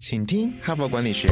[0.00, 1.26] 请听哈佛管理学。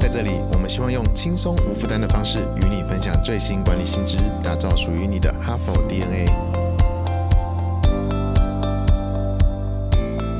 [0.00, 6.26] 在这里，我们希望用轻松无负担的方式与你分享最新管理新知，打造属于你的哈佛 DNA。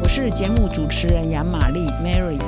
[0.02, 2.40] 我是节目主持人杨玛丽 Mary。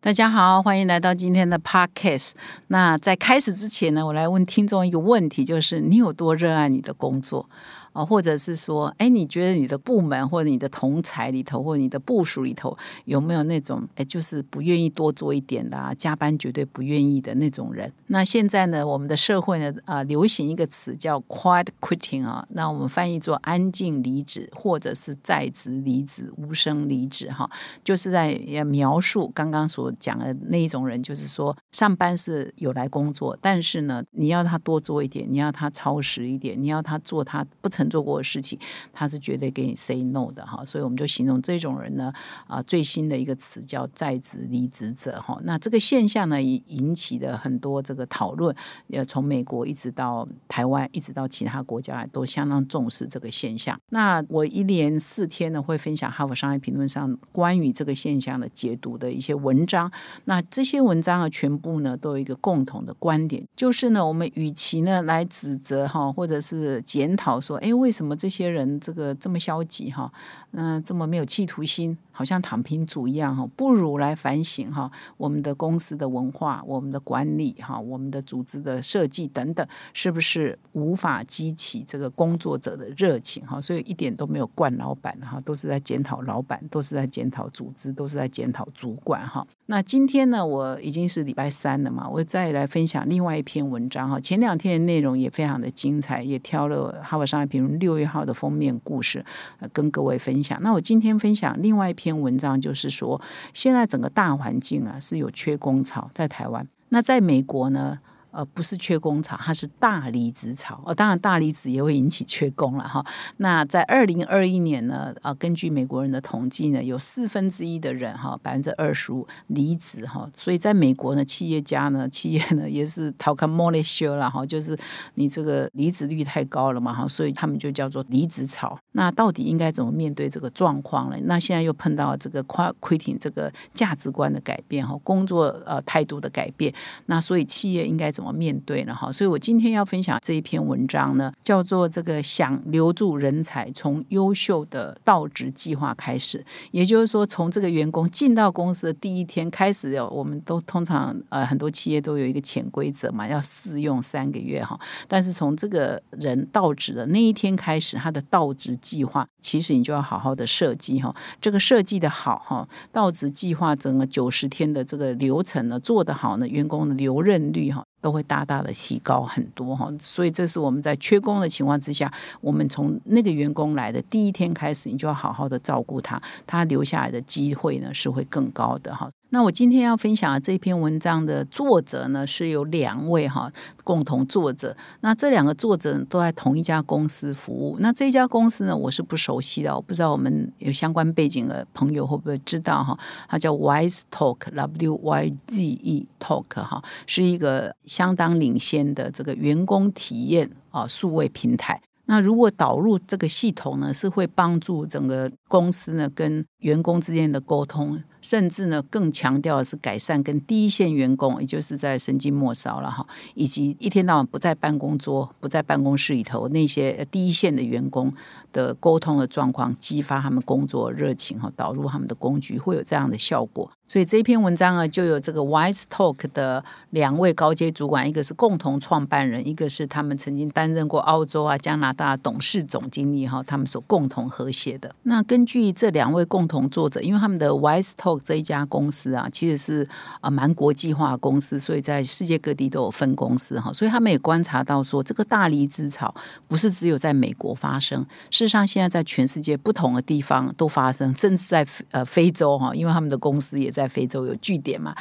[0.00, 2.30] 大家好，欢迎来到今天的 Podcast。
[2.68, 7.50] 那在开始之前呢，我来问听众一个问题，就是你有多热爱你的工作？
[7.92, 12.76] 啊，或者是说，哎，你觉得你的部门或者你的同才里头，或者你的部署里头，
[13.06, 17.92] 有没有那种哎，就是不愿意多做一点的，啊，加班绝对不愿意的那种人？
[18.06, 27.50] 那现在呢，我们的社会呢，啊，流行一个词叫 quiet quitting 啊，那我们翻译做安静离职，或者是在职离职、无声离职哈，
[27.82, 28.34] 就是在
[28.66, 37.68] 描述刚刚所讲的那一种人，就是说上班是有来工作，但是呢，你要他多做一点，你要他超时一点，你要他做他不。
[37.80, 38.58] 曾做过的事情，
[38.92, 42.12] 他是绝对给你 say no 的哈，所以我们就形容这种人呢，
[42.46, 45.40] 啊，最新的一个词叫在职离职者哈。
[45.44, 48.54] 那这个现象呢，引引起了很多这个讨论，
[48.90, 53.80] 呃，从美国一直到台湾，一直到其他国家，都相当重视这个现象。
[53.88, 59.90] 那我一连四天呢，会分享《哈佛商业评论》上关于这个现象的解读的一些文章。
[60.26, 67.69] 那这些文章啊，全部呢，都有一个共同的观点，就是呢，我们与其呢来指责哈，或者是检讨说，哎。
[67.72, 70.12] 为什么这些人这个这么消极哈？
[70.52, 71.96] 嗯，这么没有企图心？
[72.20, 83.58] 好像躺平族一样哈，不如来反省哈，我们的公司的文化、我们的管理哈、我们的组织的设计等等，是不是无法激起这个工作者的热情哈？
[83.58, 89.46] 所以一点都没有惯老板哈，都是在检讨老板，都是在检讨组织，都是在检讨主管哈。
[89.64, 94.20] 那今天呢，我已经是礼拜三了嘛，我再来分享另外一篇文章哈。
[94.20, 99.24] 前两天的内容也非常的精彩，也挑了《哈佛商业评论》六月号的封面故事
[99.72, 100.60] 跟各位分享。
[100.60, 102.09] 那我今天分享另外一篇。
[102.10, 103.20] 篇文章就是说，
[103.54, 106.66] 现在整个大环境啊是有缺工潮，在台湾。
[106.88, 108.00] 那在美国呢？
[108.32, 110.80] 呃，不是缺工潮，它是大离职潮。
[110.84, 113.04] 哦，当然大离职也会引起缺工了哈。
[113.38, 120.28] 那在二零二一年呢，啊，根据美国人的统计呢，有四分之一的人哈，百分之二十五离职哈。
[120.34, 124.78] 所以在美国呢，企业家呢，企业呢也是 talk more sure 了哈，就是
[125.14, 128.78] 你这个离职率太高了嘛哈，所以他们就叫做离职潮。
[128.92, 131.16] 那到底应该怎么面对这个状况呢？
[131.24, 136.72] 那现在又碰到这个 quitting 这个价值观的改变哈，工作呃态度的改变。
[137.06, 138.94] 那所以企业应该怎怎么面对呢？
[138.94, 146.38] 哈，所以我今天要分享这一篇文章呢，叫做《这个想留住人才，从优秀的到职计划开始》。
[146.70, 154.78] 也就是说，从这个员工进到公司的第一天开始，要我们都通常呃很多企业都有一个潜规则嘛，要试用三个月哈。
[155.08, 161.16] 但是从这个人到职的那一天开始，他的到职计划其实你就要好好的设计哈。
[161.40, 167.82] 这个设计的好哈，到职计划整个九十天的这个流程呢做得好呢，员工的留任率哈。
[168.00, 179.10] 都会大大的提高很多哈，所以这是我们在缺工的情况之下，我们从那个员工来的第一天开始，你就要好好的照顾他，他留下来的机会呢是会更高的哈。
[179.32, 183.50] 那我今天要分享的这篇文章的作者呢，是有两位哈
[183.84, 184.76] 共同作者。
[185.02, 187.76] 那这两个作者都在同一家公司服务。
[187.78, 192.98] 那这家公司呢，我是不熟悉的，我不知道我们有相关背景的朋友会不会知道哈？
[193.28, 201.80] 它叫 Wise Talk，W Y Z E Talk 哈，是一个相当领先的这个员工体验啊数位平台。
[202.06, 208.02] 那如果导入这个系统呢，是会帮助整个公司呢跟员工之间的沟通。
[208.22, 218.12] 甚至呢，更强调的是改善跟第一线员工，也就是在神经末梢了哈，以及一天到晚不在办公桌、不在办公室里头那些第一线的员工
[218.52, 223.70] 的沟通的状况，激发他们工作热情哈，导入他们的工具，会有这样的效果。
[223.88, 234.94] 所以这篇文章呢，就有这个 Wise Talk 的两位高阶主管，一个是共同创办人，一个是他们曾经担任过澳洲啊、加拿大董事总经理哈，他们所共同合写的。
[235.04, 239.88] 那根据这两位共同作者，因为他们的 Wise Talk 这一家公司啊，其实是
[240.20, 243.72] 啊蛮国际化公司，所以在世界各地都有分公司哈。
[243.72, 246.12] 所以他们也观察到说，这个大离职潮
[246.48, 254.94] 不是只有在美国发生，事实上现在在全世界不同的地方都发生，甚至在呃非洲哈，因为他们的公司也在非洲有据点嘛。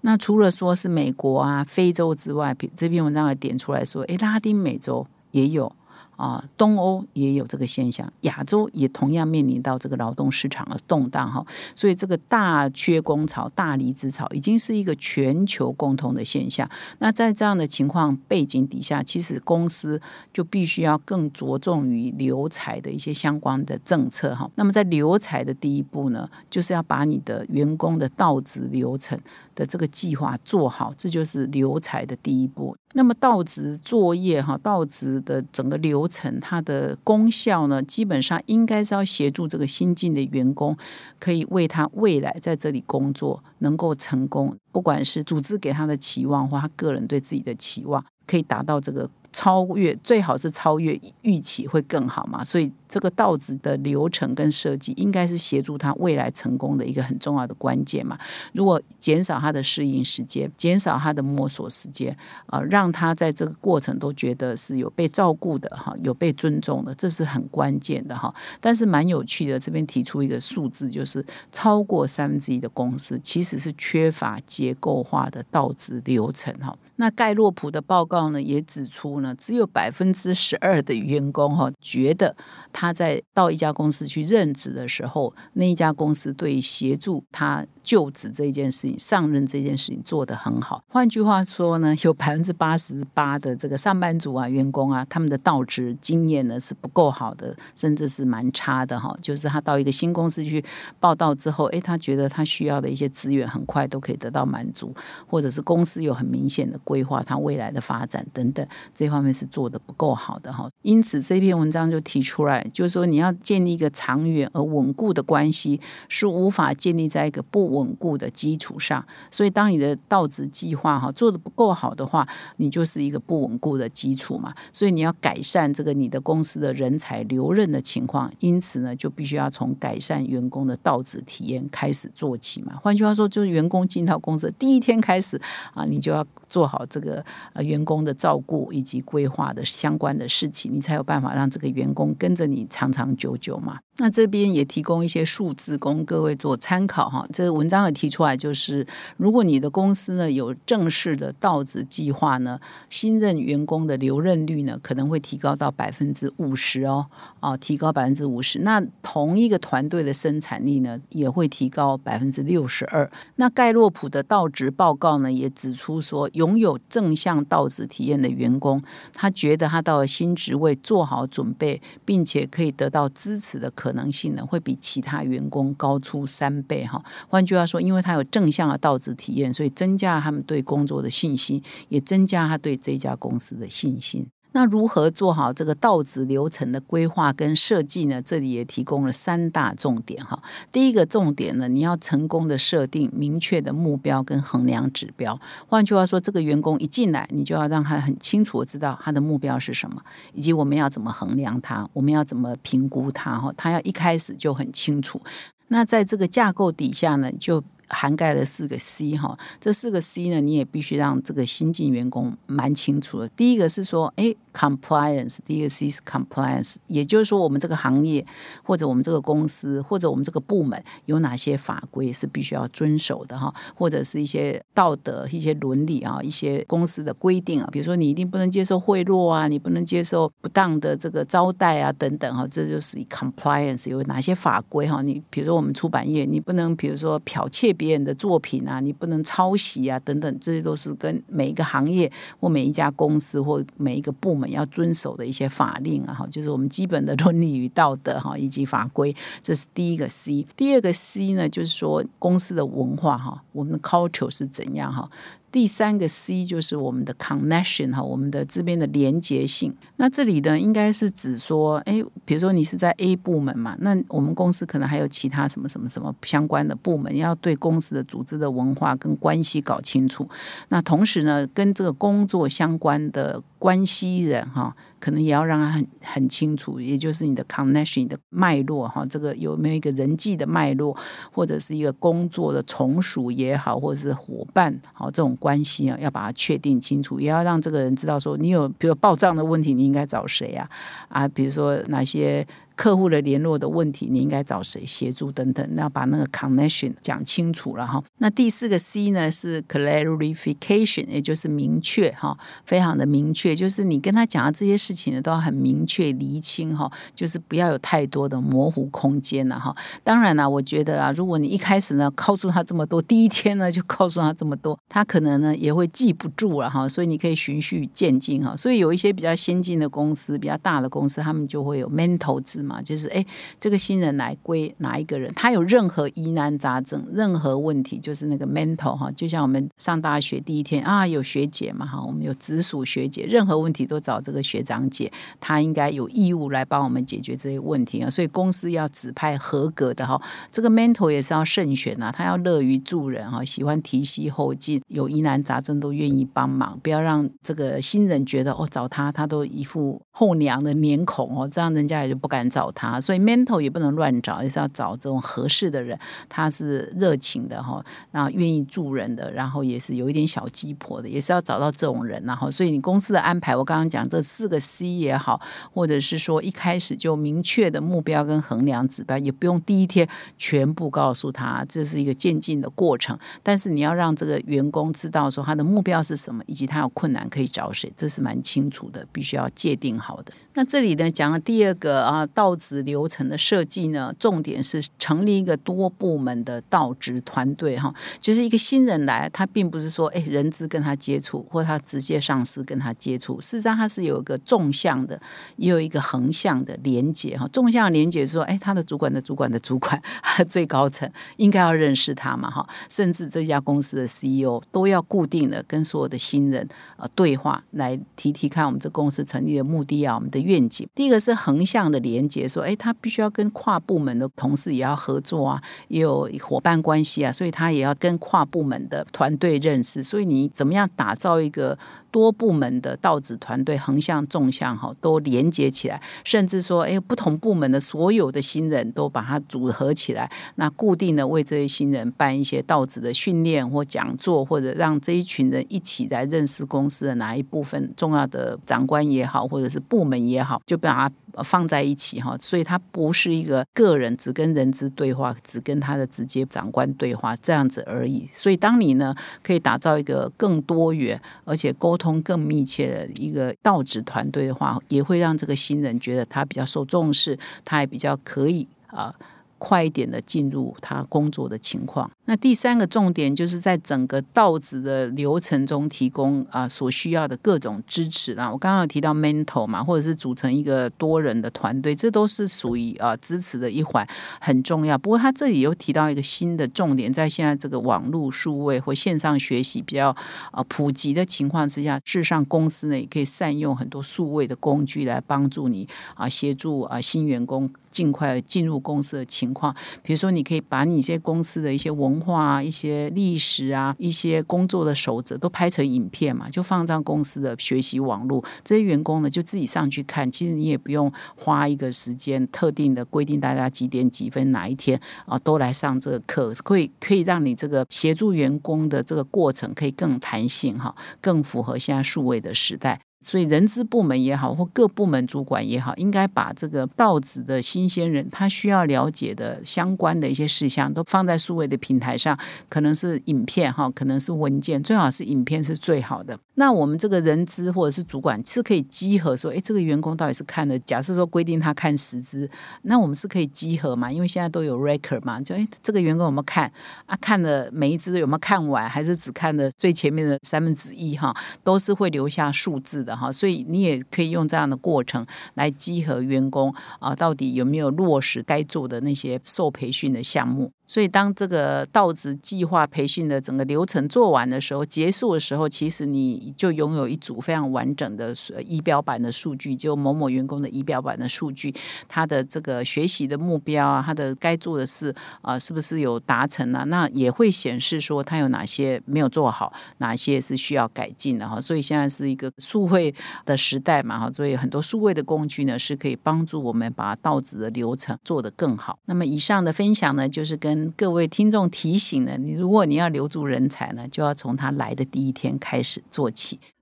[0.00, 5.70] 那除了说是美国啊、非洲之外，这篇文章也点出来说，诶，拉丁美洲也有。
[6.18, 16.68] 啊，东欧也有这个现象，亚洲也同样面临到这个劳动市场的动荡哈，所以这个大缺工潮、大离职潮已经是一个全球共同的现象。
[16.98, 20.00] 那在这样的情况背景底下，其实公司
[20.34, 24.50] 就必须要更着重于留才的一些相关的政策哈。
[24.56, 29.16] 那么在留才的第一步呢，就是要把你的员工的到职流程。
[29.58, 32.76] 的这个计划做好，这就是留才的第一步。
[32.92, 40.76] 那么到职作业哈，到职的整个流程，它的功效呢，基本上应该是要协助这个新进的员工，
[41.18, 49.10] 可以为他未来在这里工作能够成功，不管是组织给他的期望，或他个人对自己的期望，可以达到这个。
[49.38, 58.18] 超越最好是超越预期会更好嘛，所以这个道子的流程跟设计应该是协助他未来成功的一个很重要的关键嘛。
[58.52, 68.34] 如果减少他的适应时间，减少他的摸索时间，呃，让他在这个过程都觉得是有被照顾的哈，有被尊重的，这是很关键的哈。
[68.60, 76.76] 但是蛮有趣的，这边提出一个数字，就是超过三分之一的公司其实是缺乏结构化的道子流程哈。
[76.96, 82.34] 那盖洛普的报告呢，也指出呢，只有百分之十二的员工哈，觉得
[82.72, 87.66] 他在到一家公司去任职的时候，那一家公司对协助他。
[87.88, 90.82] 就职这件事情，上任这件事情做得很好。
[90.88, 99.16] 换句话说呢，有百分之八十八的这个上班族啊、员工啊，他们的到职经验呢是不够好的，甚至是蛮差的哈。
[99.22, 100.62] 就是他到一个新公司去
[101.00, 104.94] 报道之后，诶，他觉得他需要的一些资源很快都可以得到满足，
[105.26, 110.68] 或者是公司有很明显的规划他未来的发展等等，这这方面是做的不够好的哈。
[110.82, 117.78] 因此这篇文章就提出来，就是说你要建立一个长远而稳固的关系，是无法建立在一个不。
[117.78, 122.26] 稳固的基础上，所以当你的道职计划哈做的不够好的话，
[122.56, 124.52] 你就是一个不稳固的基础嘛。
[124.72, 132.74] 所以你要改善这个你的公司的人才留任的情况，因此呢，就必须要从改善员工的道职体验开始做起嘛。
[132.82, 135.40] 换句话说，就是员工进到公司第一天开始
[135.74, 143.78] 啊，你就要做好这个呃员工的照顾以及规划的相关的事情，你才有办法让这个员工跟着你长长久久嘛。
[144.00, 147.26] 那这边也提供一些数字供各位做参考哈。
[147.32, 148.86] 这文章也提出来，就是
[149.16, 157.06] 如果你的公司呢有正式的到职计划呢，新任员工的留任率呢可能会提高到百分之五十哦，
[157.40, 158.60] 啊，提高百分之五十。
[158.60, 163.10] 那同一个团队的生产力呢也会提高百分之六十二。
[163.34, 168.80] 那盖洛普的到职报告呢也指出说，拥有正向到职体验的员工，
[169.12, 173.87] 他觉得他到了新职位做好准备，并且可以得到支持的可。
[173.88, 177.02] 可能性呢，会比其他员工高出三倍哈。
[177.26, 184.26] 换句话说，因为他有正向的到职体验，所以增加了他们对工作的信心，也增加他对这家公司的信心。
[184.58, 188.20] 那如何做好这个道职流程的规划跟设计呢？
[188.20, 190.36] 这里也提供了三大重点哈。
[190.72, 195.40] 第一个重点呢，你要成功的设定明确的目标跟衡量指标。
[195.68, 200.02] 换句话说，这个员工一进来，你就要让他很清楚的知道他的目标是什么，
[200.34, 203.54] 以及我们要怎么衡量他，我们要怎么评估他哈。
[203.56, 205.22] 他要一开始就很清楚。
[205.68, 213.28] 那在这个架构底下呢，就涵盖了四个 C 哈，这四个 C 呢，你也必须让这个新进员工蛮清楚的。
[213.30, 218.24] 第一个是说，哎，compliance，第一个 C 是 compliance，也就是说，我们这个行业
[218.62, 235.00] 或者我们这个公司或者我们这个部门有哪些法规是必须要遵守的哈，或者是一些道德、一些伦理啊，一些公司的规定啊，比如说你一定不能接受贿赂啊，你不能接受不当的这个招待啊等等哈，这就是 compliance 有哪些法规哈？
[235.00, 237.77] 你比如说我们出版业，你不能比如说剽窃。
[237.78, 250.44] 别人的作品啊，你不能抄袭啊，等等，这些都是跟每一个行业或每一家公司或每一个部门要遵守的一些法令啊，哈，就是我们基本的伦理与道德哈，以及法规，这是第一个 C。
[250.56, 255.08] 第二个 C 呢，就是说公司的文化哈，我们的 culture 是怎样哈。
[255.50, 259.74] 第三个 C 就是我们的 connection 哈，我们的这边的连接性。
[259.96, 270.28] 那这里呢，应该是指说，诶，比如说你是在 A 部门嘛，那我们公司可能还有其他什么什么什么相关的部门，要对公司的组织的文化跟关系搞清楚。
[270.68, 273.42] 那同时呢，跟这个工作相关的。
[273.58, 280.96] 关系人哈，可能也要让他很很清楚，也就是你的 connection 的脉络哈，这个有没有一个人际的脉络，
[281.32, 290.68] 或者是一个工作的从属也好，或者是伙伴好这种关系啊，要把它确定清楚，也要让这个人知道说，你有比如报账的问题，你应该找谁啊？
[291.08, 292.46] 啊，比如说哪些。
[292.78, 298.00] 客户的联络的问题，你应该找谁协助等等，那把那个 connection 讲清楚了哈。
[298.18, 309.74] 那第四个 C 呢是 clarification，也就是明确哈，非常的明确，就是你跟他讲的这些事情呢，都要很明确厘清哈，就是不要有太多的模糊空间了哈。
[310.04, 316.88] 当然啦，我觉得啦，如果你一开始呢告诉他这么多，第一天呢就告诉他这么多，他可能呢也会记不住了哈。
[316.88, 318.54] 所以你可以循序渐进哈。
[318.54, 323.24] 所以有一些比较先进的公司、比较大的公司，他们就会有 mentor 制嘛，就是哎，
[323.58, 335.10] 这个新人来归哪一个人，他有任何疑难杂症、任何问题，就是那个 mentor 哈，就像我们上大学第一天啊，有学姐嘛哈，我们有直属学姐，任何问题都找这个学长姐，
[335.40, 338.10] 他应该有义务来帮我们解决这些问题啊。
[338.10, 340.20] 所以公司要指派合格的哈，
[340.52, 353.00] 这个 mentor 也是要慎选啊，他要乐于助人哈，喜欢提携后进，有疑难杂症都愿意帮忙，不要让这个新人觉得哦找他，他都一副后娘的脸孔哦，这样人家也就不敢找找他。
[353.00, 355.96] 所以 mentor 也不能乱找，也是要找这种合适的人，
[356.28, 362.20] 他是热情的哈，然后愿意助人的，然后也是有一点小鸡婆的，也是要找到这种人。
[362.24, 365.40] 然后，所以你公司的安排，我刚刚讲这四个 C 也好，
[365.72, 373.16] 或者是说一开始就明确的目标跟衡量指标，也不用第一天全部告诉他，这是一个渐进的过程。
[373.42, 380.32] 但是你要让这个员工知道说他的目标是什么，以及他有困难可以找谁，这是蛮清楚的，必须要界定好的。
[380.58, 395.20] 那这里呢，讲了第二个啊，道职流程的设计呢，重点是成立一个多部门的道职团队哈，就是一个新人来，他并不是说哎，人资跟他接触，或他直接上司跟他接触，事实上他是有一个纵向的，
[395.58, 397.46] 也有一个横向的连接哈。
[397.52, 400.02] 纵向连接说，哎，他的主管的主管的主管，
[400.48, 410.47] 最高层应该要认识他嘛哈，甚至这家公司的 CEO 都要固定的跟所有的新人呃对话，来提提看我们这公司成立的目的啊，我们的。
[410.48, 421.78] 愿景，第一个是横向的连接，说，哎，他必须要跟跨部门的同事也要合作啊，也有伙伴关系啊，所以他也要跟跨部门的团队认识，所以你怎么样打造一个？
[422.10, 441.14] 多部门的道子团队，横向、纵向哈，都连接起来，甚至说，哎，不同部门的所有的新人都把它组合起来，那固定的为这些新人办一些道子的训练或讲座，或者让这一群人一起来认识公司的哪一部分重要的长官也好，或者是部门也好，就把它。
[441.44, 448.28] 放在一起哈，所以他不是一个个人只跟人资对话，只跟他的直接长官对话这样子而已。
[448.32, 459.14] 所以当你呢可以打造一个更多元而且沟通更密切的一个道职团队的话，也会让这个新人觉得他比较受重视，他也比较可以啊。
[459.58, 462.08] 快一点的进入他工作的情况。
[462.30, 468.52] 那第三个重点就是在整个道子的流程中提供啊所需要的各种支持啦。
[468.52, 474.06] 我刚刚有提到 mental 嘛，或者是组成一个多人的团队，这都是属于啊支持的一环，
[474.42, 474.98] 很重要。
[474.98, 480.14] 不过他这里又提到一个新的重点，在现在这个网络数位或线上学习比较
[480.50, 487.70] 啊普及的情况之下，事实上公司呢也可以善用很多数位的工具来帮助你啊协助啊新员工。
[487.90, 498.44] 尽快进入公司的情况，比如说，你可以把你一些公司的一些文化、一些历史啊、一些工作的守则都拍成影片嘛，就放在公司的学习网络。
[498.64, 500.30] 这些员工呢，就自己上去看。
[500.30, 513.00] 其实你也不用花一个时间特定的规定，大家几点几分哪一天啊都来上这个课，可以可以让你这个协助员工的这个过程可以更弹性哈，更符合现在数位的时代。
[513.20, 526.38] 所以，人资部门也好，或各部门主管也好，应该把这个到职的新鲜人他需要了解的相关的一些事项，都放在数位的平台上，可能是影片哈，可能是文件，最好是影片是最好的。
[526.54, 532.48] 那我们这个人资或者是主管是可以集合说，哎，这个员工到底是看了，假设说规定他看十支，
[532.82, 534.10] 那我们是可以集合嘛？
[534.12, 536.70] 因为现在都有 record 嘛，就哎，这个员工有没有看
[537.06, 537.16] 啊？
[537.20, 541.34] 看了每一支有没有看完，还是只看了最前面的三分之一哈？
[541.64, 543.07] 都是会留下数字。
[543.08, 550.70] 的哈，所以你也可以用这样的过程来集合员工啊，到底有没有落实该做的那些受培训的项目。
[550.88, 558.34] 所以，当这个道职计划培训的整个流程做完的时候，结束的时候，其实你就拥有一组非常完整的
[558.66, 561.74] 仪表板的数据，就某某员工的仪表板的数据，
[562.08, 566.84] 他的这个学习的目标啊，他的该做的事啊，是不是有达成啊？
[566.84, 571.60] 那也会显示说他有哪些没有做好，哪些是需要改进的哈。
[571.60, 573.14] 所以现在是一个数位
[573.44, 578.98] 的时代嘛哈，所以很多数位的工具呢，是可以帮助我们把道职的流程做得更好。
[579.04, 586.58] 那么以上的分享呢，就是跟各位听众提醒呢，你如果你要留住人才呢，就要从他来的第一天开始做起。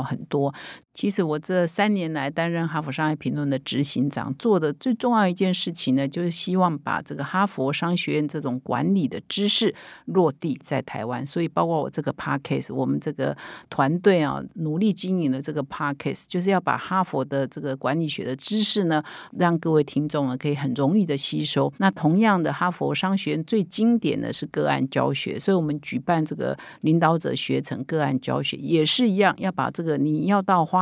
[0.00, 0.54] 很多。
[0.94, 11.24] 其实我这三年来担任哈佛商业评论的执行长，做的最重要一件事情呢，就是希望把这个哈佛商学院这种管理的知识落地在台湾。
[11.24, 13.34] 所以，包括我这个 podcast，我们这个
[13.70, 19.02] 团队啊，努力经营的这个 podcast，就是要把哈佛的这个管理学的知识呢，
[19.38, 21.72] 让各位听众呢可以很容易的吸收。
[21.78, 30.81] 那同样的，哈佛商学院最经典的是个案教学，所以我们举办这个领导者学成个案教学也是一样，要把这个你要到花。